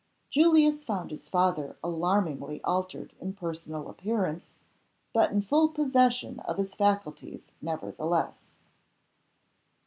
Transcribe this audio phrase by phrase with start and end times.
[0.31, 4.49] Julius found his father alarmingly altered in personal appearance,
[5.13, 8.43] but in full possession of his faculties nevertheless.